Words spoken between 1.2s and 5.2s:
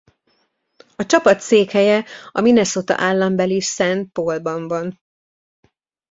székhelye a Minnesota állambeli Saint Paulban van.